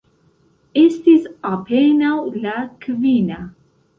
Estis 0.83 1.27
apenaŭ 1.51 2.15
la 2.47 2.57
kvina. 2.87 3.41